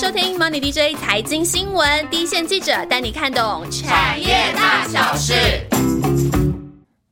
[0.00, 5.34] 收听 Money DJ 财经新闻，第一线记者带你看懂产业大小事。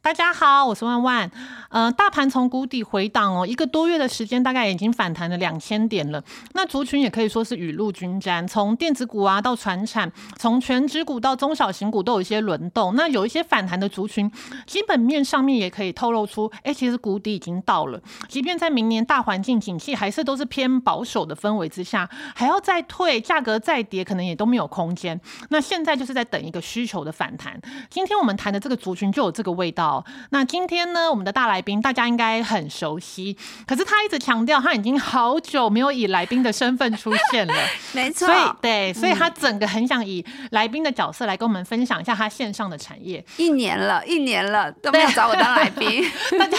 [0.00, 1.28] 大家好，我是万万。
[1.76, 6.24] 呃，大盘从谷底回档哦，一个多月的时间，大概已经反弹了两千点了。
[6.54, 12.94] 那族群也可以说是雨露均沾，从电子股啊到船产，从全指股到中小型股都有一些轮动。
[12.96, 14.32] 那有一些反弹的族群，
[14.66, 18.00] 基本面上面也可以透露出，哎，其实谷底已经到了。
[18.26, 25.20] 即便在明年大环境景气还是都是偏保守的氛围之下，还要再退，价格再跌，可能也都没有空间。
[25.50, 27.60] 那现在就是在等一个需求的反弹。
[27.90, 30.02] 今天我们谈的这个族群就有这个味道。
[30.30, 37.54] 那今天呢，我们的大来宾大家应该很熟悉，可是他一直强调他已经好久没有以来宾的身份出现了，
[37.92, 43.22] 没错，所以对，所以他整个很想以来宾的角色来跟我们分享一下他线上的产业。
[43.36, 46.08] 一年了，一年了都没有找我当来宾，
[46.38, 46.56] 大家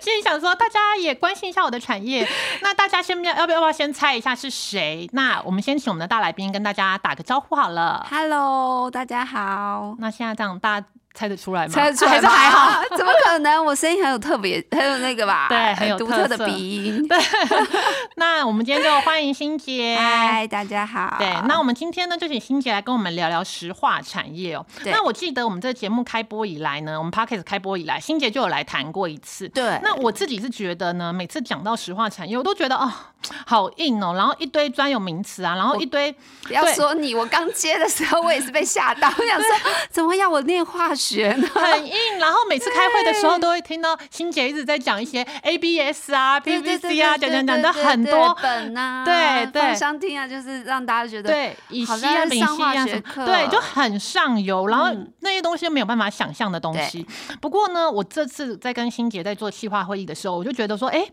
[0.00, 2.26] 心里想说，大家也关心一下我的产业。
[2.62, 5.06] 那大家先要要不要不要先猜一下是谁？
[5.12, 8.06] 那我们先请我们的大来宾跟大家打个招呼好了。
[8.10, 9.96] Hello，大家好。
[9.98, 10.82] 那现在这样大。
[11.12, 11.72] 猜得出来吗？
[11.72, 12.82] 猜得出来还是还好？
[12.96, 13.64] 怎么可能？
[13.64, 15.46] 我声音很有特别， 很有那个吧？
[15.48, 17.06] 对，很有独特的鼻音。
[17.06, 17.18] 对。
[18.16, 19.96] 那我们今天就欢迎欣姐。
[19.98, 21.16] 嗨，大家好。
[21.18, 24.64] 对，那我们今天呢，就请欣姐来跟我们聊聊石化产业哦。
[24.84, 29.48] 那我记得我们这个节目开播以来呢，我们 podcast 开播以来，欣姐就有来谈过一次。
[29.48, 29.78] 对。
[29.82, 32.90] 那我自己是觉得呢，每次讲到石化产业，我都觉得哦，
[33.46, 36.14] 好硬哦，然后一堆专有名词啊，然后一堆。
[36.46, 39.48] 不要说你，我刚接的时候，我也是被吓到，我想说，
[39.90, 40.99] 怎么要我念化学
[41.36, 41.48] 呢？
[41.54, 54.88] 很硬，然后每次开会的时候都会听到欣姐一直在讲一些 ABS 啊、PVC 啊，讲讲讲的很多本啊，对对，相听啊，就是让大家觉得对以西啊、丙烯啊什么，对，就很上游，然后
[55.20, 57.06] 那些东西没有办法想象的东西。
[57.40, 61.04] 不过呢，我这次在跟欣姐在做企划会议的时候，我就觉得说，哎。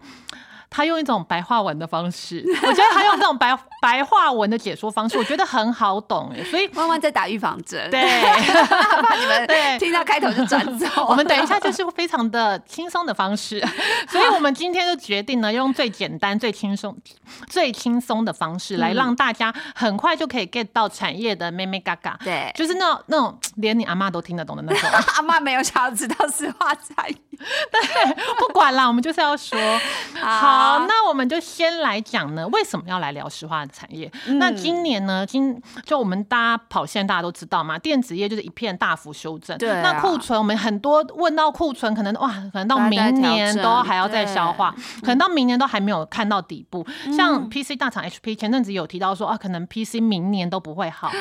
[0.70, 6.44] 他用一种白话文的方式， 我觉得他用这种白白话文的解说方式，我觉得很好懂哎。
[6.46, 8.04] 所以弯弯在打预防针，对，
[9.02, 10.88] 怕你们 对听到开头就转走。
[11.08, 13.66] 我们等一下就是非常的轻松的方式，
[14.10, 16.96] 所以我们今天就决定呢，用最简单、最轻松、
[17.48, 22.20] 最轻松的方式来让大家很快就可以 get 到产业的妹妹嘎嘎。
[22.24, 24.90] 对，就是那那种连你阿妈都听得懂的那种。
[25.16, 27.18] 阿妈没有想要知道实话产业，
[27.72, 29.58] 对，不管啦，我们就是要说
[30.22, 30.67] 好。
[30.68, 34.12] 好，那我们就先来讲呢，为什么要来聊石化产业？
[34.40, 39.58] 那今年呢，今就我们大家跑线，大家都知道嘛，电子业就是一片大幅修正。
[39.58, 46.86] 对，那库存我们很多问到库存，可能哇，可能到明年都还要再消化，可能到明年都还没有看到底部。
[47.16, 51.12] 像 PC 大厂 HP 前阵子有提到说啊，可能 PC 明年都不会好。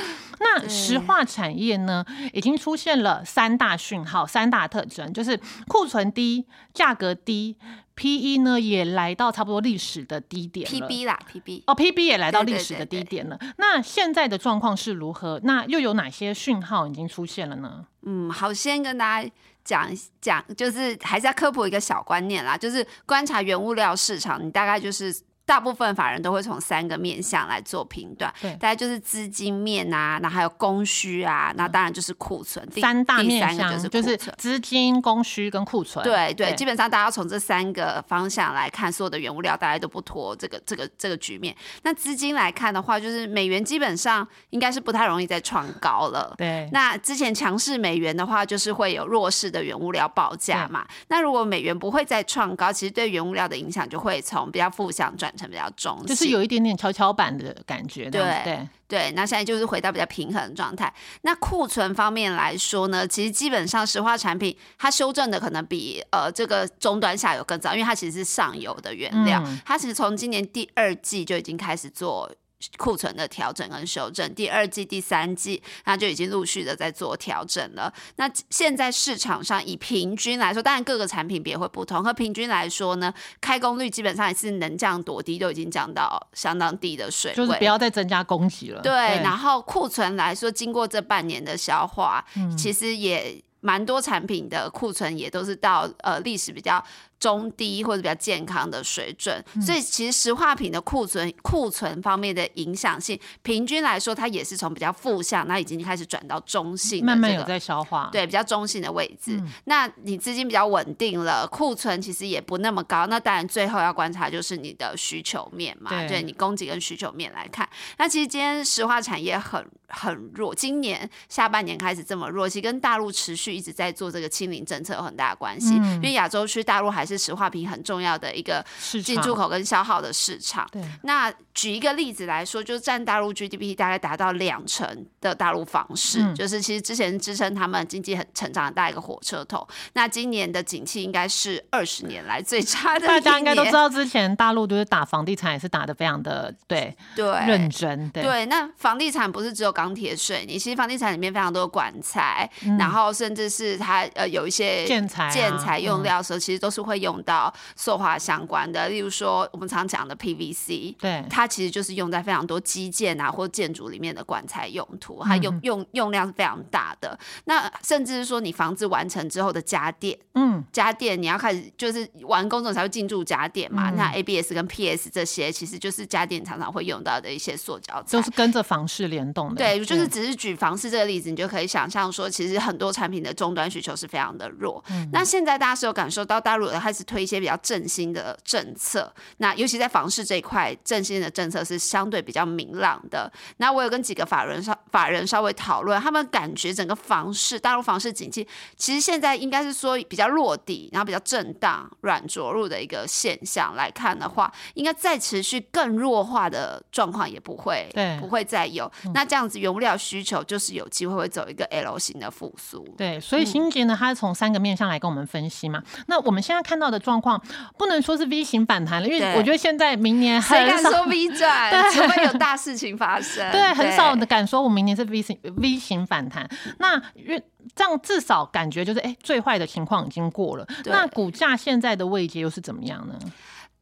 [0.41, 7.57] 那石化产业呢，已经出现了三大讯号，三大特征，就是库存低，价格低。
[7.97, 13.37] P E 呢也来到差不多历史的低点，P B 啦，P B 哦，P B 也来到历史的低点了。
[13.57, 15.41] 那现在的状况是如何？
[15.43, 17.87] 那又有哪些讯号已经出现了呢？
[18.03, 19.31] 嗯，好，先跟大家
[19.65, 19.91] 讲
[20.21, 25.13] 讲，就是还是要科普一个小观念啦，就是观察原物料市场，你大概就是。
[25.47, 32.69] 大部分法人都会从三个面向来做评断，对，大概就是资金面啊，那还有供需啊，那当然就是库存。
[32.73, 36.03] 三大面向就是资金、供需跟库存。
[36.05, 41.55] 对对，基本上大家从这三个方向来看，所有的原物料大家都不脱这个这个这个局面。
[41.85, 46.35] 那资金来看的话，就是美元基本上应该是不太容易再创高了。
[46.37, 50.85] 对，那之前强势美元的话，就是会有弱势的原物料报价嘛。
[51.07, 55.33] 那如果美元不会再创高，其实对原物料的影响就会从比较负向转。
[55.37, 58.11] 成比较重，就是有一点点跷跷板的感觉。
[58.11, 60.93] 对对对，那现在就是回到比较平衡的状态。
[61.23, 72.31] 那库存方面来说呢，其实基本上石化产品它修正的可能比呃这个终端下游更早，因为它其实是上游的原料，它其实从今年第二季就已经开始做。
[72.77, 77.93] 库存的调整跟修正，第二季、第三季，那就已经陆续的在做调整了。
[78.17, 88.81] 那现在市场上以平均来说，当然各个产品别会不同，和平均来说呢，开工率基本上也是能降多低，都已经降到相当低的水位，就是不要再增加供给了。
[88.83, 88.93] 对，
[89.23, 92.25] 然后库存来说，经过这半年的消化，
[92.59, 96.85] 其实也蛮多产品的库存也都是到呃历史比较。
[97.19, 109.43] 中低或者比较健康的水准，所以其实石化品的库存库存方面的影响性，平均来说，它也是从比较负向，那已经开始转到中性，慢慢有在消化，对，比较中性的位置。
[109.65, 117.67] 那你资金比较稳定了，库存其实也不那么高，那当然最后要观察就是你的需求面嘛，对你供给跟需求面来看。
[117.97, 127.06] 那其实今天石化产业很很弱，今年下半年开始这么弱，其实跟大陆持续一直在做这个清零政策有很大的关系，因为亚洲区大陆还。
[127.07, 128.65] 是石化品很重要的一个
[129.05, 130.69] 进出口跟消耗的市场。
[130.73, 139.67] 对，那举一个例子来说，就是占大陆 GDP 大概达到两成的大陆房市，嗯就是其实之前支撑他们经济很成长很大一个火车头。
[139.93, 160.95] 那今年的景气应该是二十年来最差的大家应该都知道，之前大陆就是打房地产也是打的非常的对对认真，对对，那房地产不是只有钢铁水泥，其实房地产里面非常多的管材，嗯然后甚至是它呃有一些建材啊建材用嗯料的时候，其实都是会用到塑化相关的，例如说我们常讲的 PVC。
[160.99, 167.19] 对它其实就是用在非常多基建啊或建筑里面的管材用途，它用、用用量是非常大的。
[167.45, 173.91] 那甚至是说你房子完成之后的家电，嗯家电你要开始就是完工之后才会进驻家电嘛。
[173.91, 178.23] 嗯那 ABS 跟 PS 这些其实就是家电常常会用到的一些塑胶材就。
[178.23, 184.85] 是跟着房市联动的，对，就是只是举房市这个例子，你就可以想象说，其实很多产品的终端需求是非常的弱。
[184.91, 193.29] 嗯那现在大家是有感受到大陆有开始推一些比较振兴的政策，那尤其在房市这一块，振兴的政策是相对比较明朗的。
[193.57, 198.47] 那我有跟几个法人稍法人稍微讨论，他们感觉整个房市大陆房市景气，
[198.77, 208.89] 其实现在应该是说比较落地，然后比较震荡、软着陆的一个现象来看的话，应该再持续更弱化的状况也不会，对不会再有。
[209.13, 212.87] 那这样子原物料需求就是有机会会走一个 L 型的复苏。
[212.97, 215.83] 对，所以新杰呢，他从三个面向来跟我们分析嘛。
[216.07, 217.41] 那我们现在看到的状况，
[217.79, 220.77] 不能说是 V 型反弹了，因为我觉得现在明年很少。
[220.77, 221.73] 谁敢说 V 转？
[221.93, 223.51] 除非有大事情发生。
[223.51, 226.49] 对，很少的敢说我明年是 V 型 V 型反弹。
[226.79, 227.43] 那因为
[227.75, 230.67] 这样至少感觉就是，哎、最坏的情况已经过了。
[230.85, 233.15] 那股价现在的位阶又是怎么样呢？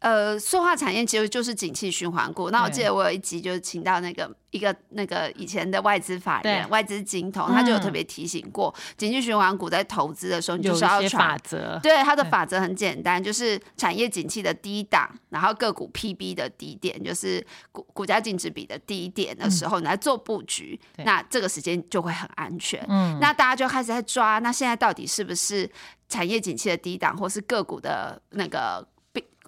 [0.04, 2.50] 呃，塑化产业其实就是景气循环股。
[2.50, 11.38] 那我记得我有一集就是请到那个一个那个以前的外资法人、外资金童，他就有特嗯别提醒过，景气循环股在投资的时候，你就是要些法。
[11.38, 11.80] 则。
[11.82, 17.42] 对它的法则很简单，就是产业景气的低档，然后个股 PB 的低点，就是
[17.72, 22.84] 股股价净值比的低点的时候，你来做布局，那这个时间就会很安全。
[22.90, 25.66] 嗯，那大家就开始在抓，那现在到底是不是
[26.10, 28.93] 产业景气的低档，或是个股的那个比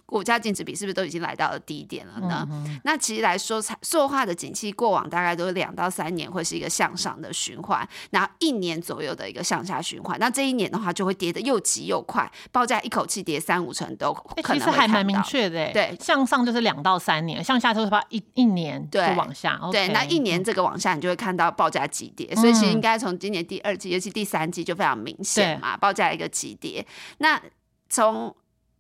[0.07, 2.47] 股价净值比，是不是都已经来到了低点了呢？
[2.51, 10.17] 嗯那其实来说，产塑化的景气过往大概都是两到三年会是一个向上的循环，然后一年左右的一个向下循环。
[10.21, 15.07] 那这一年的话，就会跌得又急又快，报价一口气跌三五成都哎可能会其实还蛮。
[15.07, 19.59] 明确的，哎，对向上就是两到三年，向下就是怕一一年就对往下。
[19.73, 26.85] 对那一年这个往下，你就会看到报价急跌，所以其实嗯应该从今年第二季，尤其第三季就非常明显嘛，报价一个急跌。
[27.19, 27.41] 那
[27.89, 28.35] 从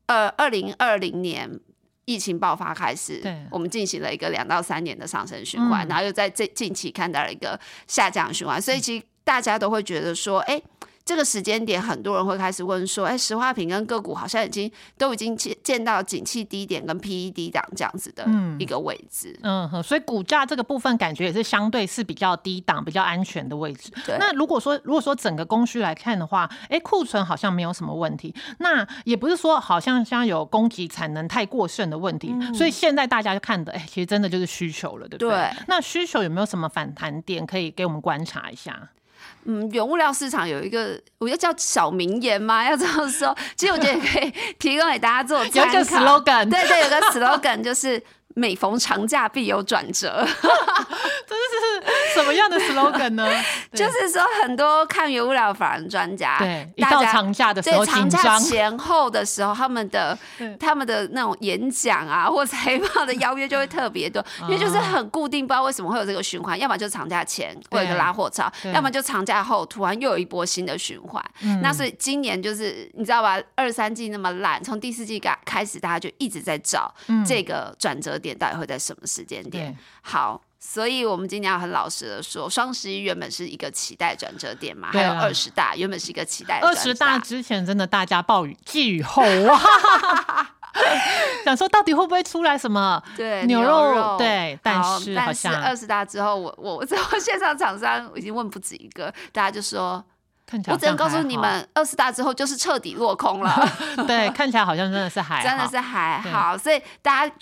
[0.07, 1.49] 呃二零二零年
[2.05, 5.89] 疫情爆发开始对，我们进行了一个两到三年的上升循环，嗯。
[5.89, 10.61] 然后又在这近期看到了一个下降循环，所以其实大家都会觉得说，哎、
[11.07, 19.39] 这个时间点，很多人会开始问说：“哎，石化品跟个股好像已经都已经见见到景气低点跟 PE 低档这样子的嗯一个位置。
[19.43, 23.93] 嗯哼，所以股价这个部分感觉也是相对是比较低档、比较安全的位置。
[24.05, 28.35] 对那如果说如果说整个供需来看的话，哎，库存好像没有什么问题。
[28.59, 35.31] 那也不是说好像像有供给产能太过剩的问题，所以现在大家就看的，哎，其实真的就是需求了，对不对？
[35.31, 38.91] 对那需求有没有什么反弹点可以给我们观察一下？
[39.45, 43.37] 嗯，原物料市场有一个，我要叫小名言吗，要这么说。
[43.57, 46.19] 其实我觉得也可以提供给大家做有一个参考。
[46.19, 48.03] slogan，对对，有个 slogan 就是
[48.39, 50.23] 每逢长假必有转折，
[51.27, 53.27] 这是什么样的 slogan 呢？
[53.73, 60.17] 就是说很多看原物料法人专家，对，一大家到长假的时候对长假，前后的时候，他们的
[60.61, 71.25] 他们的那种演讲啊 或采访的邀约就会特别多，因为就是很固定，不知道为什么会有这个循环，要么就长假前会有一个拉货潮，要么就长假后突然又有一波新的循环。
[71.43, 71.61] 嗯。
[71.63, 76.95] 那所以今年就是你知道吧，二三季那么烂，从第四季开开始，大家就一直在找
[77.27, 79.77] 这个转折点到底会在什么时间点。
[80.01, 84.93] 好，所以我们今年要很老实的说，双十一原本是一个期待转折点嘛，啊。
[84.93, 89.61] 还有二十大原本是一个期待二十大之前真的大家暴雨寄予厚望，
[91.45, 93.03] 想说到底会不会出来什么？
[93.17, 94.17] 对牛肉肉。
[94.19, 100.05] 对但是但是二十大之后，我我我在我线上厂商已经问不止一个，大家就说，
[100.47, 103.69] 看起来我只能告诉你们，二十大之后就是彻底落空了。
[104.07, 107.35] 对，看起来好像真的是还， 真的是还好，所以大家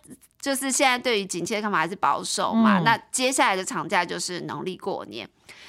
[0.45, 2.79] 就是现在对于景气的看法还是保守嘛。
[2.79, 5.27] 嗯那接下来的长假就是农历过年，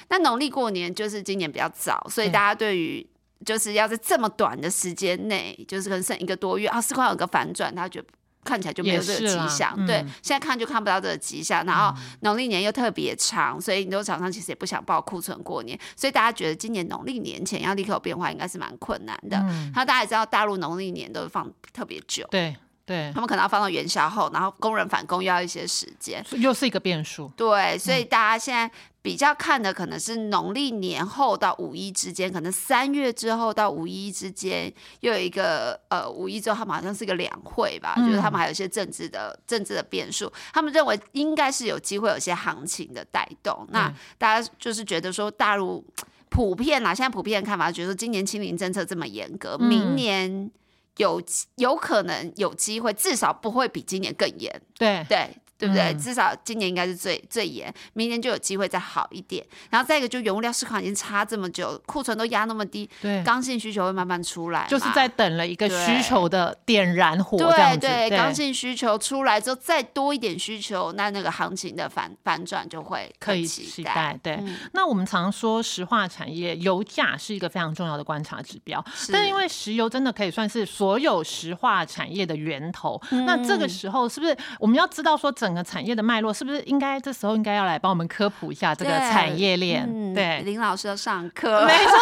[0.10, 3.08] 那农历过年就是今年比较早，所以大家对于
[3.46, 8.08] 就是要在这么短的时间内，就是可能剩一个多月啊，四块有个反转，他觉得
[8.44, 9.74] 看起来就没有这个迹象。
[9.88, 11.64] 对，现在看就看不到这个迹象。
[11.66, 19.38] 然后农历年又特别长，所以很多厂商其实也不想报库存过年，所以大家觉得今年农历年前要立刻有变化，应该是蛮困难的。
[19.38, 22.28] 然后大家也知道，大陆农历年都放特别久。
[22.30, 22.54] 对。
[22.86, 27.28] 对他们可能要放到元宵后，然后工人返工要一些时间，又是一个变数。
[27.36, 28.70] 对，所以大家现在
[29.02, 43.68] 比较看的可能是农历年后到五一之间，可能三月之后到五一之间又有一个呃五一之后他们好像是一个两会吧，就是他们还有一些政治的政治的变数，他们认为应该是有机会有些行情的带动。
[43.72, 45.84] 那大家就是觉得说大陆
[46.30, 50.52] 普遍啦，现在普遍的看法觉得今年清零政策这么严格，明年。
[50.98, 51.22] 有
[51.56, 54.62] 有可能有机会，至少不会比今年更严。
[54.78, 55.30] 对对。
[55.58, 55.94] 对不对？
[55.96, 59.46] 至少今年应该是最最严，明年就有机会再好一点。
[59.70, 74.20] 然后再一个，就原物料市场已经差这么久，库存都压那么低，对，刚性需求会慢慢出来，就是在等了一个需求的点燃火，对对，刚性需求出来之后，再多一点需求，那那个行情的反反转就会可以期待。
[74.22, 74.38] 对，
[74.74, 86.34] 那我们常说石化产业油价是一个非常重要的观察指标，但是因为石油真的可以算是所有石化产业的源头，那这个时候是不是我们要知道说整个产业的脉络？
[86.34, 90.14] 是不是应该这时候应该要来帮我们科普一下这个产业链？
[90.16, 91.94] 对，林老师要上课，没错，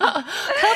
[0.22, 0.22] 科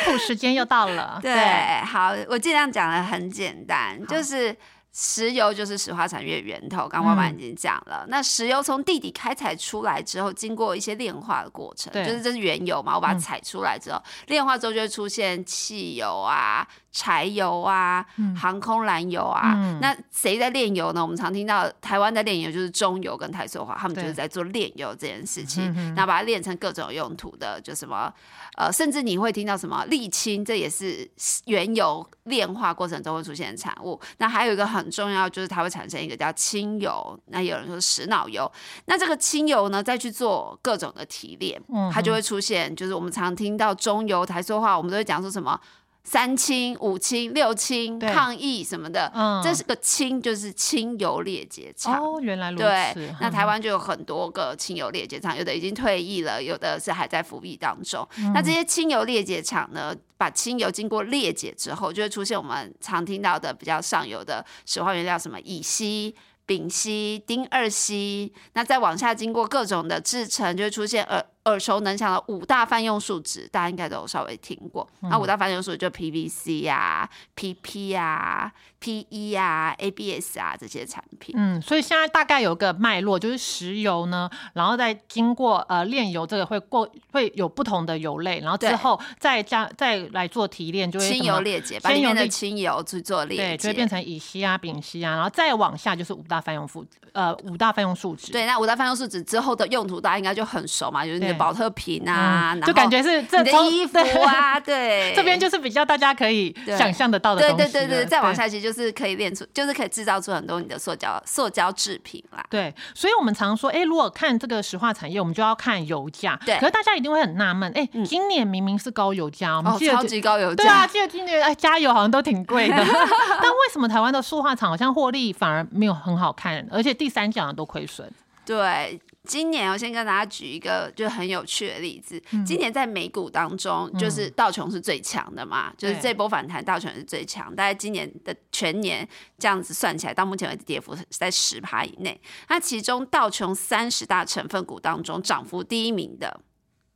[0.05, 1.19] 普时间又到了。
[1.23, 4.55] 对，好，我尽量讲的很简单，就是
[4.93, 6.87] 石油就是石化产业源头。
[6.87, 16.69] 刚刚妈妈已经讲了，那石油从地底开采出来之后，经过一些炼化的过程，就是这是原油嘛，我把它采出来之后，炼化之后就会出现汽油啊。
[16.93, 18.05] 柴油啊，
[18.37, 21.01] 航空燃油啊，那谁在炼油呢？
[21.01, 28.13] 我们常听到台湾在炼油，就是中油跟台塑化，他们就是在做炼油这件事情，然后把它炼成各种用途的，就什么
[28.57, 31.09] 呃，甚至你会听到什么沥青，这也是
[31.47, 34.01] 原油炼化过程中会出现的产物。
[34.19, 38.51] 那还有一个很重要，就是它会产生一个叫轻油，那有人说石脑油，
[38.87, 45.59] 那这个轻油呢，再去做各种的提炼，它就会出现，就是我们常听到中油、台塑化，我们都会讲说什么。
[46.03, 49.13] 三清、五清、六清抗议什么的，
[49.45, 52.03] 这是个清，就是清油裂解厂。
[52.03, 52.65] 哦，原来如此。
[52.65, 58.07] 对，那台湾就有很多个清油裂解厂，有的已经退役了，有的是还在服役当中。
[58.35, 66.15] 那这些清油裂解厂呢，把清油经过裂解之后，就会出现我们常听到的比较上游的石化原料，什么乙烯。
[66.47, 74.87] 丙烯、丁二烯，那再往下经过各种的制成，就会出现耳耳熟能详的五大泛用树脂，大家应该都有稍微听过。
[75.01, 81.35] 那五大泛用树脂就 PVC 呀、PP 呀、PE 呀、ABS 啊这些产品。
[81.39, 96.41] 嗯，所以现在大概有个脉络，就是石油呢，然后再经过呃炼油，这个会过会有不同的油类，然后之后再加再来做提炼，就会清油裂解，把里面的清油去做裂解，就会变成乙烯啊、丙烯啊，然后再往下就是五大。
[96.41, 96.83] 泛用数
[97.13, 107.73] 呃五大泛用数值对，那五大泛用数值之后的用途大家应该就很熟嘛，就是保特瓶啊，就感觉是你的衣服啊，对， 这边就是比较大家可以想象得到的东西。
[107.73, 112.45] 对对对对，再往下去就是可以练出，就是可以制造出很多你的塑胶塑胶制品啦。
[112.51, 116.39] 对，所以我们常说，哎，如果看这个石化产业，我们就要看油价。
[116.45, 122.77] 对，可是大家一定会很纳闷，哎，今年明明是高油价，我们记得超级高油价，对啊，记得今年哎加油好像都挺贵的，
[123.43, 128.11] 但为什么台湾的塑化厂好像获利反而没有很好看，而且第三季好像都亏损。
[128.45, 132.21] 对，今年我先跟大家举一个就很有趣的例子。
[132.45, 137.55] 今年在美股当中，就是道琼是最强的嘛，就是这波反弹道琼是最强。
[137.55, 139.07] 大概今年的全年
[139.39, 142.19] 这样子算起来，到目前为止跌幅是在十趴以内。
[142.49, 146.41] 那其中道琼三十大成分股当中，涨幅第一名的，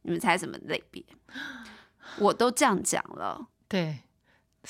[0.02, 1.04] 你们猜什么类别？
[2.18, 3.98] 我都这样讲了，对。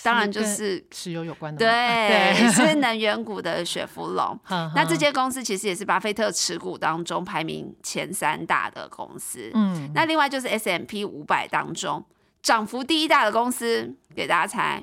[0.03, 4.39] 当然就是石油有关的，对， 是能源股的雪佛龙。
[4.75, 9.51] 那这些公司其实也是巴菲特持股当中排名前三大的公司。
[9.55, 12.05] 嗯，那另外就是 S M P 五百当中
[12.43, 14.83] 涨幅第一大的公司，给大家猜。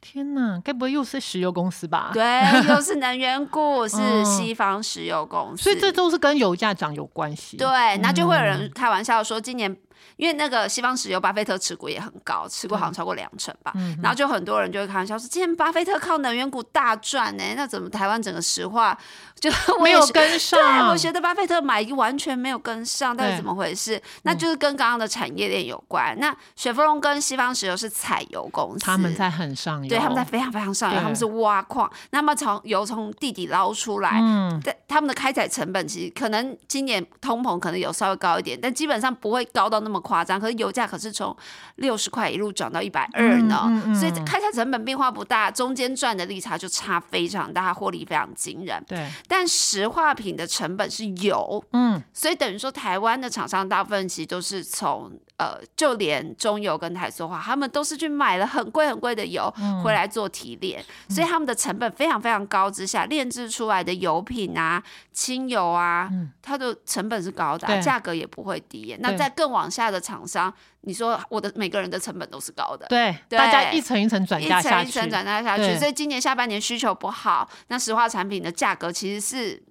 [0.00, 2.10] 天哪，该不会又是石油公司吧？
[2.12, 2.22] 对，
[2.68, 5.64] 又是能源股， 是西方石油公司。
[5.64, 7.56] 所以这都是跟油价涨有关系。
[7.56, 9.76] 对，那就会有人开玩笑说，今年。
[10.16, 13.72] 因为那个西方石油，巴菲特持股也很高，持股好像超过两成吧。
[14.02, 18.96] 然后就很多人就会开玩笑说：“今天巴菲特靠能源股大赚呢，那怎么台湾整个石化
[19.38, 19.50] 就
[19.82, 24.00] 没有跟上？”对，我觉得巴菲特买完全没有跟上，到底怎么回事？
[24.22, 26.18] 那就是跟刚刚的产业链有关。
[26.18, 40.40] 那雪佛龙跟西方石油是采油公司，他们在很上游，对，他们在非常非常上游，他们是挖矿，那么从油从地底捞出来，嗯，但他们的开采成本其实可能今年通膨可能有稍微高一点，但基本上不会高到那么夸张。
[40.40, 41.34] 可是油价可是从
[41.76, 48.84] 六十块一路涨到一百二呢，所以开采成本变化不大，中间赚的利差就差非常大，获利非常惊人。
[48.88, 59.52] 对，但石化品的成本是油，嗯，所以等于说台湾的厂商大部分其实都是从呃，就连中油跟台塑化，他们都是去买了很贵很贵的油
[59.84, 68.96] 回来做提炼，所以他们的成本非常非常高之下，炼制出来的油品啊、清油啊，它的成本是高的，价格也不会低。
[69.00, 70.50] 那在更往下的厂商，
[70.80, 79.62] 你说我的每个人的成本都是高的，对，大家一层一层转嫁下去，一层一层转嫁下去，所以今年下半年需求不好，那石化产品的价格其实是。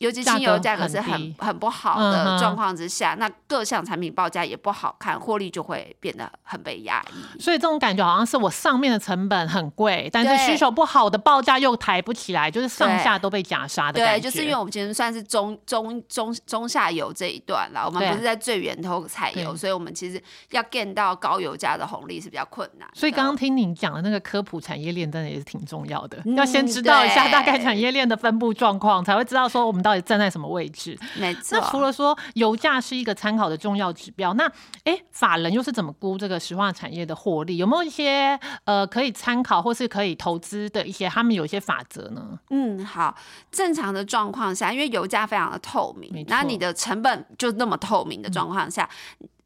[0.00, 7.40] 尤其轻油价格是很很不好的状况之下，那各项产品报价也不好看，获利就会变得很被压抑。
[7.40, 14.20] 所以这种感觉好像是我上面的成本很贵，但是需求不好的报价又抬不起来，就是上下都被夹杀的感觉。
[14.20, 20.20] 对，就是因为我们其实算是中中中中下游这一段了，我们不是在最源头采油，所以我们其实
[20.50, 22.88] 要 get 到高油价的红利是比较困难。
[22.94, 29.67] 所以刚刚听你讲的那个科普产业链，真的也是挺重要的，要先知道一下大概产业链的分布状况，才会知道说。
[29.68, 30.98] 我们到底站在什么位置？
[31.18, 31.58] 没错。
[31.58, 34.50] 那除了说油价是一个参考的重要指标，那
[34.84, 37.58] 哎，法人又是怎么估这个石化产业的获利？
[37.58, 42.38] 有没有一些呃可以参考或是可以投资的一些他们有一些法则呢？
[42.50, 43.14] 嗯，好。
[43.50, 48.88] 正常的状况下，因为油价非常的透明，那你的成本就那么透明的状况下，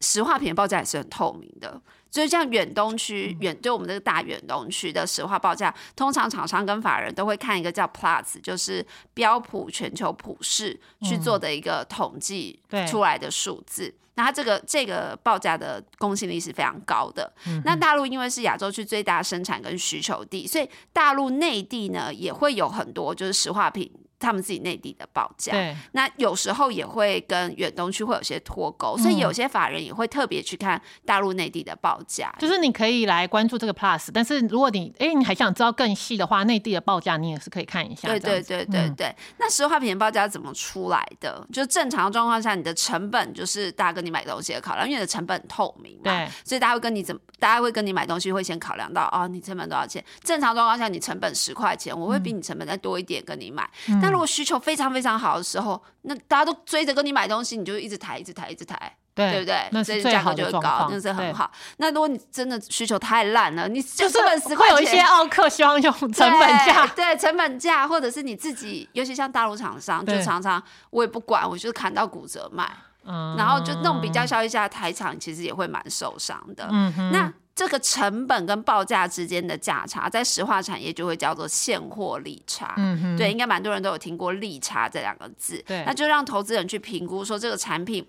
[0.01, 1.81] 石化品的报价也是很透明的。
[2.13, 13.91] 所以像远东区远对我们这个大远东区的石化报价，通常厂商跟法人都会看一个叫 Plus，就是标普全球普世去做的一个统计出来的数字。
[14.15, 17.31] 那它这个这个报价的公信力是非常高的。
[17.65, 23.91] 那大陆因为是亚洲区最大生产跟需求地，所以大陆内地呢也会有很多就是石化品。
[24.19, 32.33] 他们自己内地的报价，对，那有时候也会跟远东区会有些脱钩，所以有些法人也会特别去看大陆内地的报价。
[32.39, 38.07] 就是你可以来关注这个 Plus，但是如果你哎你还想知道更细的话，内地的报价你也是可以看一下。
[38.07, 39.13] 对对对对对。
[39.39, 41.45] 那石化品的报价怎么出来的？
[41.51, 50.03] 就正常状况下，你的成本就是大家跟你买东西的考量，因为你的成本透明嘛，对，所以大家会跟你怎么，大家会跟你买东西会先考量到哦，你成本多少钱？
[50.23, 53.69] 正常状况下，你成本十块钱，我会比你成本再多一点跟你买。
[54.01, 59.67] 但如果需求非常非常好的时候，那大家都追着跟你买东西，你就一直抬，一直抬，一直抬，对不对？
[59.71, 61.51] 那所以价格就会高，那是很好。
[61.77, 64.17] 那如果你真的需求太烂了，你就是
[64.55, 72.69] 会有一些奥客希望用成本价， 对成本价，或者是你自己，尤其像大陆厂商，就常常我也不管，我就是砍到骨折卖，
[73.05, 76.67] 然后就那种比较消费价台厂，其实也会蛮受伤的。
[77.11, 82.73] 那这个成本跟报价之间的价差，在石化产业就会叫做现货利差。
[82.77, 85.63] 嗯对，应该蛮多人都有听过利差这两个字。
[85.67, 88.03] 对，那就让投资人去评估说，这个产品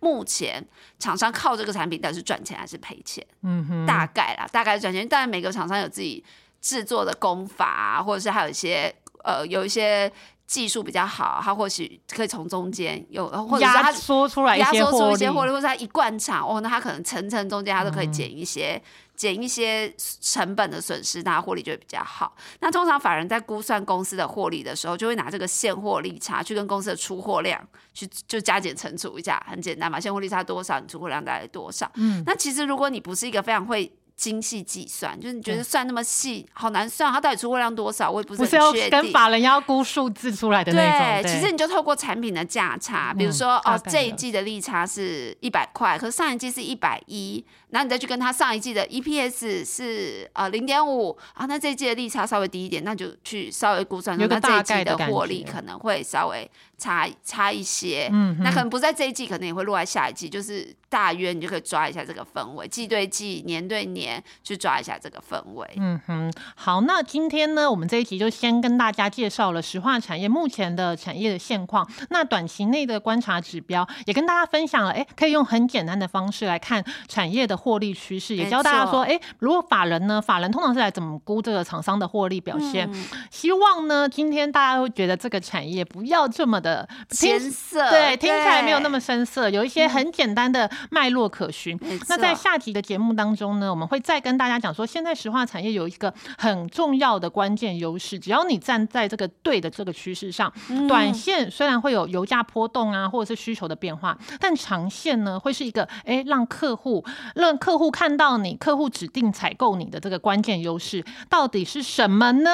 [0.00, 0.66] 目前
[0.98, 3.22] 厂商靠这个产品，到底是赚钱还是赔钱？
[3.42, 5.06] 嗯哼，大概啦，大概赚钱。
[5.06, 6.24] 当然，每个厂商有自己
[6.62, 8.94] 制作的功法啊，或者是还有一些
[9.26, 10.10] 呃，有一些。
[10.46, 18.80] 技术比较好，他或许可以从中间有，或者是他说出来压缩出一些获利，或者他一贯厂哦，那他可能层层中间他都可以减一些，
[19.16, 22.32] 减一些成本的损失，那获利就会比较好。
[22.60, 27.60] 那通常法人在估算公司的获利的时候，就会拿这个现货利差去跟公司的出货量
[27.92, 31.90] 去就加减乘除一下，很简单嘛，现货利差多少，你出货量大概多少。
[31.96, 33.92] 嗯，那其实如果你不是一个非常会。
[34.16, 37.12] 精细计算，就是你觉得算那么细，好难算。
[37.12, 38.90] 它到底出货量多少，我也不是很确定。
[38.90, 41.22] 跟法人要估数字出来的那种。
[41.22, 56.50] 对，其实你就透过产品的价差，比如说哦，这一季的利差是一百块，可是上一季是一百一，然后你再去跟他上一季的 EPS 是呃零点五啊，那这一季的利差稍微低一点，那就去稍微估算，那这一季的获利可能会稍微。
[56.78, 65.68] 差差一些，嗯，那可能不在这一季，可能也会落在下一季，就是大约你就可以抓一下这个氛围，季对季、年对年去抓一下这个氛围。
[65.76, 82.90] 嗯哼，好，那今天呢，我们这一集就先跟大家介绍了石化产业目前的产业的现况，那短期内的观察指标也跟大家分享了，哎，可以用很简单的方式来看产业的获利趋势，也教大家说，哎，如果法人呢，法人通常是来怎么估这个厂商的获利表现？
[83.30, 86.56] 希望呢，今天大家会觉得这个产业不要这么。
[86.56, 91.78] 的深色，对，听起来没有那么深色，有一些很简单的脉络可循。
[92.08, 94.00] 那在下集的节目当中呢，我们会。
[94.06, 100.52] 再跟大家讲说，现在石化产业有一个很重要的关键优势，只要你站在这个对的这个趋势上，
[100.86, 112.50] 短线虽然会有油价波动啊，或者是需求的变化，但长线呢会是一个哎让客户让客户看到你，客户指定采购你的这个关键优势到底是什么呢？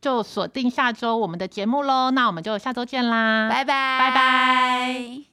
[0.00, 5.31] 就锁定下周我们的节目喽，那我们就下周见啦，拜拜，拜拜。